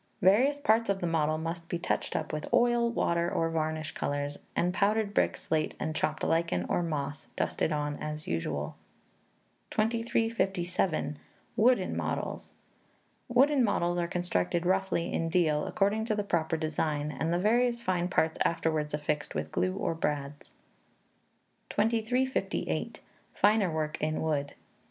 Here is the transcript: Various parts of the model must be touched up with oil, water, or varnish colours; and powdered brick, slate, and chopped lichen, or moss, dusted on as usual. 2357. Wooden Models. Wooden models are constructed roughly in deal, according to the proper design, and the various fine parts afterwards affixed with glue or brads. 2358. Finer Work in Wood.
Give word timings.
Various 0.23 0.57
parts 0.59 0.89
of 0.89 0.99
the 0.99 1.05
model 1.05 1.37
must 1.37 1.69
be 1.69 1.77
touched 1.77 2.15
up 2.15 2.33
with 2.33 2.51
oil, 2.51 2.89
water, 2.91 3.29
or 3.31 3.51
varnish 3.51 3.91
colours; 3.91 4.39
and 4.55 4.73
powdered 4.73 5.13
brick, 5.13 5.37
slate, 5.37 5.75
and 5.79 5.93
chopped 5.95 6.23
lichen, 6.23 6.65
or 6.67 6.81
moss, 6.81 7.27
dusted 7.35 7.71
on 7.71 7.97
as 7.97 8.25
usual. 8.25 8.75
2357. 9.69 11.19
Wooden 11.55 11.95
Models. 11.95 12.49
Wooden 13.27 13.63
models 13.63 13.99
are 13.99 14.07
constructed 14.07 14.65
roughly 14.65 15.13
in 15.13 15.29
deal, 15.29 15.67
according 15.67 16.05
to 16.05 16.15
the 16.15 16.23
proper 16.23 16.57
design, 16.57 17.11
and 17.11 17.31
the 17.31 17.37
various 17.37 17.83
fine 17.83 18.07
parts 18.07 18.39
afterwards 18.43 18.95
affixed 18.95 19.35
with 19.35 19.51
glue 19.51 19.75
or 19.75 19.93
brads. 19.93 20.55
2358. 21.69 23.01
Finer 23.35 23.69
Work 23.71 24.01
in 24.01 24.23
Wood. 24.23 24.55